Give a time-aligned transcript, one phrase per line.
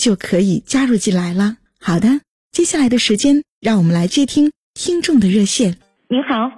[0.00, 1.60] 就可以加入进来了。
[1.78, 2.08] 好的，
[2.50, 5.76] 接下来的时间，让我们来接听听众的热线。
[6.08, 6.50] 你好，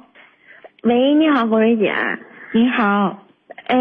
[0.84, 1.92] 喂，你好，红瑞姐。
[2.53, 3.19] 你好，
[3.66, 3.77] 哎，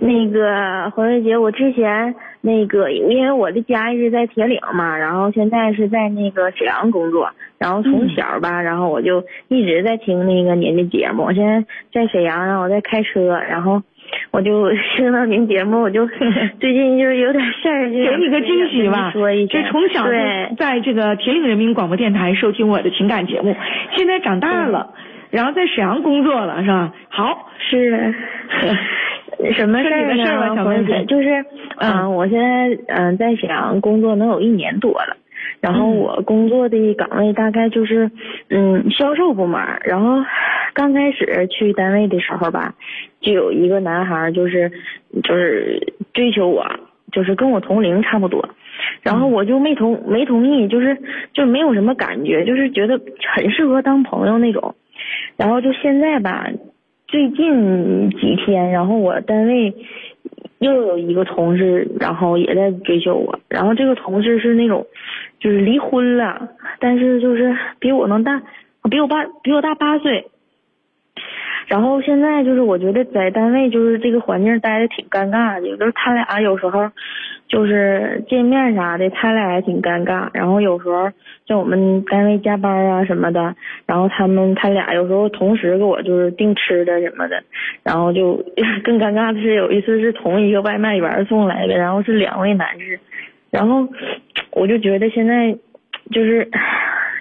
[0.00, 11.24] 那个红瑞姐，我之前那个因为我的家一直在铁岭嘛，然后现在是在那个沈阳工作，然后从小吧，然后我就一直在听那个您的节目。
[11.24, 13.82] 我现在在沈阳，然后我在开车，然后。
[14.30, 16.06] 我就 听到您节目，我就
[16.60, 19.10] 最近就是有点事儿，给你个惊喜吧。
[19.12, 23.54] 说一这从小就在这个铁岭人民广播电台收听我的情感节目，
[23.96, 24.94] 现在长大了，
[25.30, 26.92] 然后在沈阳工作了，是吧？
[27.08, 28.14] 好，是
[29.54, 30.54] 什么事儿呢？
[30.56, 31.44] 小妹姐，就是
[31.78, 35.16] 嗯，我现在嗯在沈阳工作能有一年多了。
[35.62, 38.10] 然后我工作的岗位大概就是，
[38.48, 39.60] 嗯，销售部门。
[39.84, 40.18] 然后
[40.74, 42.74] 刚开始去单位的时候吧，
[43.20, 44.72] 就有一个男孩，就是
[45.22, 46.66] 就是追求我，
[47.12, 48.48] 就是跟我同龄差不多。
[49.02, 50.98] 然后我就没同没同意，就是
[51.32, 53.00] 就没有什么感觉，就是觉得
[53.32, 54.74] 很适合当朋友那种。
[55.36, 56.48] 然后就现在吧，
[57.06, 59.72] 最近几天，然后我单位。
[60.58, 63.36] 又有一个同事，然后也在追求我。
[63.48, 64.86] 然后这个同事是那种，
[65.42, 68.40] 就是离婚了，但是就是比我能大，
[68.88, 70.26] 比我爸比我大八岁。
[71.66, 76.90] 然后现在就是我觉得在单位就是这个环境待的挺尴尬的，就是他俩有时候。
[77.48, 80.30] 就是见面啥的，他俩还挺尴尬。
[80.32, 81.10] 然后有时候
[81.46, 83.54] 像我们单位加班啊什么的，
[83.84, 87.42] 然后他们他俩有时候同时给我就是订吃的什么的，
[87.82, 88.42] 然后就
[88.82, 92.98] 更尴尬的是有一次是同一个外卖员送来的，然后是两位男士，
[93.52, 93.86] 然后
[94.50, 95.52] 我就觉得现在
[96.10, 96.48] 就是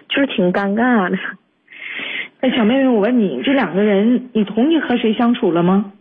[0.08, 1.18] 就是挺尴尬的。
[2.40, 5.92] 哎，小妹妹，我问你，这两个人你同意和谁相处了吗？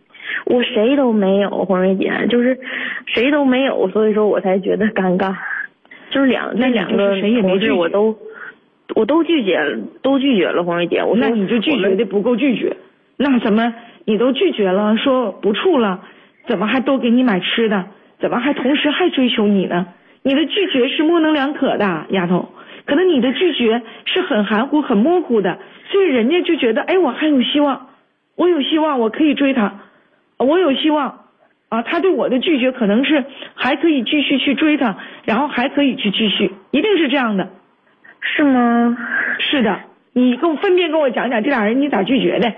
[0.45, 2.57] 我谁都没有，黄瑞姐，就是
[3.07, 5.35] 谁都没有，所以说我才觉得尴尬。
[6.09, 8.17] 就是两那两个同事我都
[8.95, 11.03] 我都拒绝了，都拒绝了，黄瑞姐。
[11.03, 12.77] 我那你就拒绝的不够拒绝，
[13.17, 13.73] 那怎么
[14.05, 15.99] 你都拒绝了，说不处了，
[16.47, 17.85] 怎么还都给你买吃的？
[18.19, 19.87] 怎么还同时还追求你呢？
[20.23, 22.49] 你的拒绝是模棱两可的，丫头。
[22.85, 25.59] 可能你的拒绝是很含糊、很模糊的，
[25.91, 27.87] 所以人家就觉得，哎，我还有希望，
[28.35, 29.79] 我有希望，我可以追他。
[30.37, 31.25] 我有希望，
[31.69, 33.23] 啊，他对我的拒绝可能是
[33.53, 37.49] 还可以继续去追他，然后还可以去继续，一定是这样的，
[38.21, 38.97] 是吗？
[39.37, 39.79] 是的，
[40.13, 42.51] 你跟我分别跟我讲讲这俩人你咋拒绝的？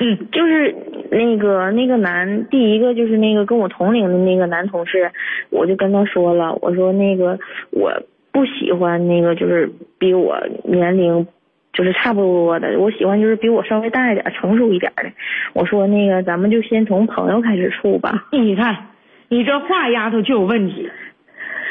[0.00, 0.74] 嗯，就是
[1.10, 5.12] 那个那个男，第一个就是那个跟我同龄的那个男同事，
[5.50, 7.38] 我就跟他说了，我说那个
[7.70, 7.92] 我
[8.32, 11.26] 不喜欢那个就是比我年龄。
[11.72, 15.04] 就是差不多的，我喜欢就是比我稍微大一点、成熟一点的。
[15.52, 18.26] 我说那个，咱们就先从朋友开始处吧。
[18.32, 18.88] 你看，
[19.28, 20.90] 你这话丫头就有问题。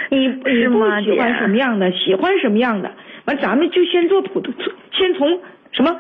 [0.10, 1.92] 你你不喜欢什么样的？
[1.92, 2.90] 喜欢什么样的？
[3.26, 4.54] 完，咱们就先做普通，
[4.94, 5.42] 先从
[5.74, 6.00] 什么？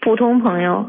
[0.00, 0.84] 普通朋友。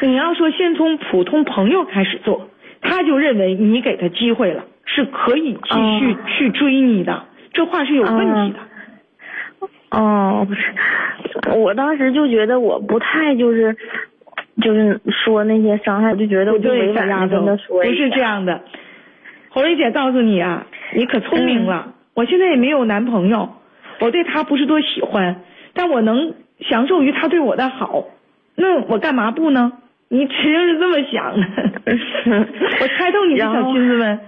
[0.00, 2.48] 你要说先从普通朋友开始做，
[2.80, 7.24] 他就认为你给他机会了，是可以继续去追你的。
[7.52, 8.58] 这话是有问题的。
[9.90, 10.72] 哦，不是，
[11.58, 13.76] 我当时就觉得我不太就是，
[14.62, 17.82] 就是说那些伤害，我就觉得我就没法跟他说。
[17.82, 18.62] 不是这样的，
[19.50, 21.92] 红瑞姐告诉你啊，你可聪明了。
[22.14, 23.50] 我现在也没有男朋友，
[24.00, 25.42] 我对他不是多喜欢，
[25.74, 28.04] 但我能享受于他对我的好，
[28.56, 29.72] 那我干嘛不呢？
[30.12, 31.46] 你肯定是这么想的。
[32.80, 34.18] 我猜透你的小心思呗。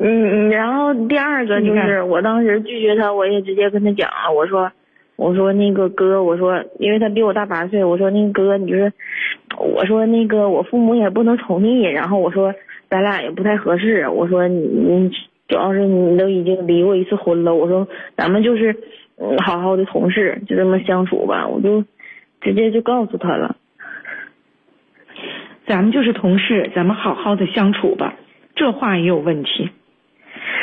[0.00, 4.70] 嗯，然后第二个就是我当时拒绝他，我也直接跟他讲了，我说。
[5.16, 8.92] 我说那个哥，我说因为他比我大八岁，我说那个哥，你就是，
[9.58, 12.54] 我说那个我父母也不能同意，然后我说
[12.88, 15.10] 咱俩也不太合适，我说你你
[15.48, 18.72] 主要是你都已经离过一次婚了，我说咱们就是
[19.16, 21.82] 嗯好好的同事，就这么相处吧，我就
[22.40, 23.56] 直接就告诉他了。
[25.68, 28.14] 咱们就是同事，咱们好好的相处吧。
[28.56, 29.70] 这话也有问题。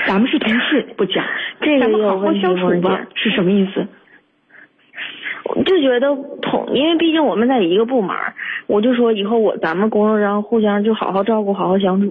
[0.08, 1.24] 咱们是同事不讲，
[1.62, 3.88] 这个咱们好好相处吧，是什么意思？
[5.46, 6.08] 我就觉得
[6.42, 8.34] 同，因为毕竟我们在一个部门儿，
[8.66, 12.10] 我就说以后我咱们工作上互相就好好照顾，好好相处。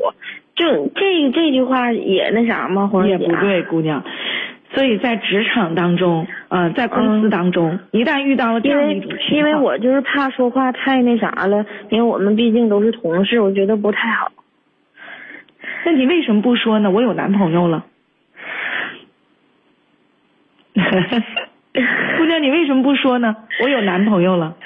[0.54, 2.86] 就这这句话也那啥吗？
[2.86, 4.04] 黄姐也不对，姑娘。
[4.74, 14.32] 所以在职场当中，呃，在公司嗯当中，一旦遇到了这因为样的一种情况，因为我就是怕说话太那啥了，因为我们毕竟都是同事，我觉得不太好。
[15.86, 16.90] 那你为什么不说呢？
[16.90, 17.84] 我有男朋友了。
[20.74, 23.36] 姑娘，你为什么不说呢？
[23.62, 24.56] 我有男朋友了，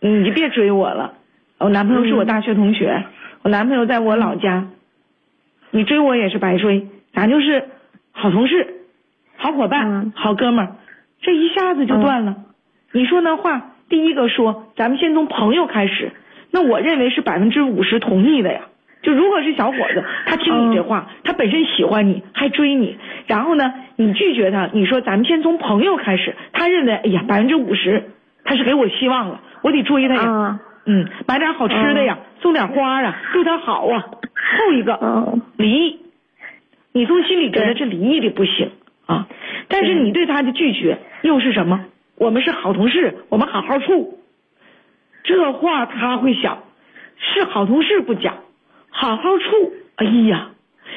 [0.00, 1.14] 你就别追我了。
[1.58, 3.04] 我男朋友是我大学同学，
[3.42, 4.66] 我男朋友在我老家，
[5.70, 7.68] 你追我也是白追，咱就是
[8.12, 8.66] 好同事、
[9.42, 10.12] 好伙伴、嗯。
[10.14, 10.76] 好哥们儿，
[11.20, 12.36] 这一下子就断了。
[12.92, 16.12] 你说那话，第一个说，咱们先从朋友开始，
[16.52, 18.60] 那我认为是百分之五十同意的呀。
[19.02, 22.96] 就如果是小伙子，他听你这话，他本身喜欢你，还追你，
[23.26, 28.10] 然后呢，你拒绝他，你说咱们先从朋友开始，他认为，哎呀，百分之五十，
[28.44, 34.04] 他是给我希望了，我得追他呀，啊，嗯，买点好吃的呀，送点花啊，对他好啊。
[34.66, 35.40] 后一个，嗯。
[35.56, 35.98] 离异，
[36.92, 38.70] 你从心里觉得这离异的不行
[39.12, 39.26] 啊，
[39.68, 41.84] 但是你对他的拒绝又是什么？
[42.16, 44.18] 我们是好同事，我们好好处。
[45.24, 46.62] 这话他会想，
[47.18, 48.38] 是好同事不讲，
[48.90, 49.72] 好好处。
[49.96, 50.50] 哎呀，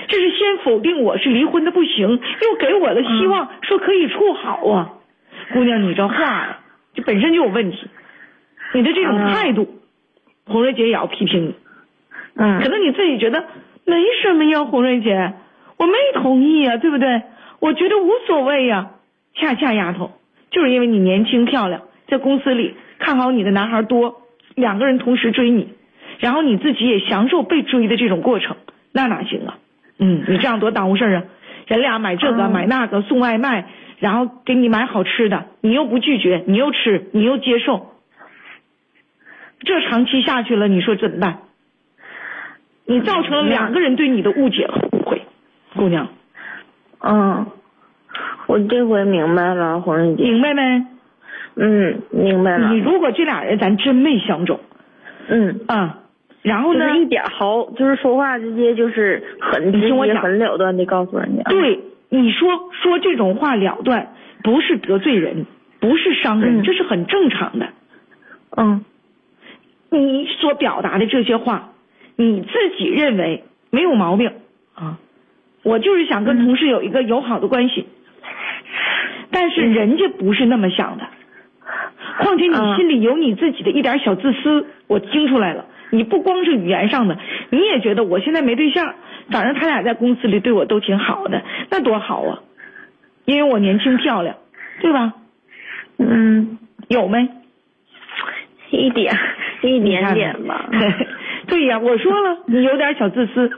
[0.07, 4.93] 这是先否定我是离婚的不行，又给我的希望，说可以处好啊。
[5.53, 6.59] 姑娘，你这话呀，
[6.95, 7.87] 就本身就有问题，
[8.73, 9.67] 你的这种嗯态度，
[10.45, 11.55] 红瑞姐也要批评你。
[12.37, 13.45] 嗯可能你自己觉得
[13.85, 15.33] 没什么呀，红瑞姐，
[15.77, 17.21] 我没同意呀，对不对？
[17.65, 18.91] 我觉得无所谓呀。
[19.33, 20.11] 恰恰丫头，
[20.51, 24.21] 就是因为你年轻漂亮，在公司里看好你的男孩多，
[24.55, 25.73] 两个人同时追你，
[26.19, 28.55] 然后你自己也享受被追的这种过程，
[28.93, 29.57] 那哪行啊？
[29.99, 31.23] 嗯，你这样多耽误事儿啊！
[31.67, 33.65] 人俩买这个、嗯买那个，送外卖，
[33.99, 37.91] 然后给你买好吃的，你又不拒绝，你又吃，你又接受，
[39.59, 41.39] 这长期下去了，你说怎么办？
[42.85, 45.23] 你造成了两个人对你的误解和误会，
[45.75, 46.07] 姑娘，
[47.07, 47.45] 嗯，
[48.47, 50.23] 我这回明白了，红人姐。
[50.23, 50.85] 明白没？
[51.57, 52.79] 嗯，明白了你。
[52.79, 54.59] 如果这俩人咱真没相中
[55.27, 55.99] 嗯，啊，
[56.41, 61.43] 然后呢就是，一点毫，就是说话直接就是很直接、很了断的告诉人家。
[61.43, 61.79] 对
[62.09, 62.49] 你说
[62.81, 64.13] 说这种话了断，
[64.43, 65.45] 不是得罪人，
[65.79, 67.67] 不是伤人，嗯这是很正常的。
[68.57, 68.83] 嗯
[69.91, 71.69] 你所表达的这些话，
[72.15, 74.31] 你自己认为没有毛病
[74.73, 74.97] 啊。
[75.65, 77.87] 我就是想跟嗯同事有一个友好的关系，
[79.31, 81.03] 但是人家不是那么想的。
[82.19, 85.65] 况且你嗯心里有你自己的一点小自私，我听出来了。
[85.89, 87.17] 你不光是语言上的，
[87.49, 88.93] 你也觉得我现在没对象，
[89.31, 91.41] 反正他俩在公司里对我都挺好的，
[91.71, 92.39] 那多好啊！
[93.25, 94.35] 因为我年轻漂亮，
[94.81, 95.13] 对吧？
[95.97, 96.59] 嗯，
[96.89, 97.27] 有没？
[98.69, 99.17] 一点
[99.61, 100.69] 一点点吧。
[101.47, 103.51] 对呀，我说了，你有点小自私，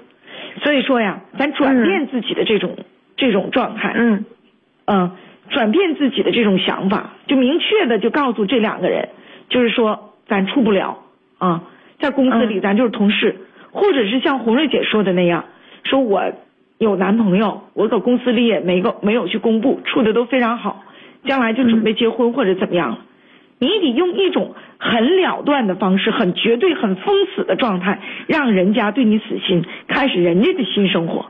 [0.64, 2.78] 所以说呀，咱转变自己的这种、
[3.16, 4.26] 这种状态，嗯。
[4.86, 5.12] 嗯，
[5.50, 9.10] 转变自己的这种想法，就明确的就告诉这两个人，
[9.50, 11.00] 就是说咱处不了
[11.38, 11.64] 啊，
[12.00, 12.62] 在公司里嗯。
[12.62, 13.36] 咱就是同事，
[13.72, 15.44] 或者是像红瑞姐说的那样，
[15.84, 16.32] 说我
[16.78, 20.84] 有男朋友，我搁公司里也没个没有去公布，处的都非常好，
[21.26, 23.00] 将来就准备结婚或者怎么样了。
[23.60, 31.26] 你得用一种很了断的方式，很绝对、很封死的状态，让人家对你死心，开始人家的新生活。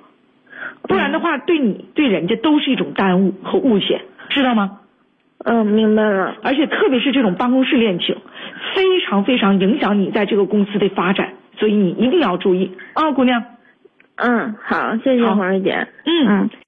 [0.84, 4.80] 不然的话，对你对人家都是一种耽误和误解，知道吗？
[5.44, 6.36] 嗯，明白了。
[6.44, 8.16] 而且特别是这种办公室恋情，
[8.74, 13.44] 非常非常影响你在这个公司的发展，所以你一定要注意啊，姑娘。
[14.16, 15.88] 嗯，好，谢谢好黄瑞姐。
[16.06, 16.50] 嗯嗯。